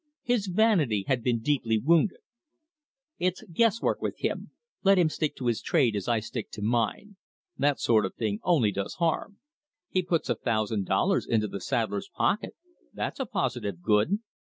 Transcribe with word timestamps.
His 0.23 0.47
vanity 0.47 1.05
had 1.07 1.21
been 1.21 1.41
deeply 1.41 1.77
wounded. 1.77 2.17
"It's 3.19 3.43
guesswork 3.43 4.01
with 4.01 4.17
him. 4.17 4.49
Let 4.83 4.97
him 4.97 5.09
stick 5.09 5.35
to 5.35 5.45
his 5.45 5.61
trade 5.61 5.95
as 5.95 6.07
I 6.07 6.21
stick 6.21 6.49
to 6.53 6.63
mine. 6.63 7.17
That 7.59 7.79
sort 7.79 8.07
of 8.07 8.15
thing 8.15 8.39
only 8.41 8.71
does 8.71 8.95
harm." 8.95 9.37
"He 9.89 10.01
puts 10.01 10.27
a 10.27 10.33
thousand 10.33 10.87
dollars 10.87 11.27
into 11.27 11.47
the 11.47 11.61
saddler's 11.61 12.09
pocket: 12.09 12.55
that's 12.95 13.19
a 13.19 13.27
positive 13.27 13.83
good. 13.83 14.17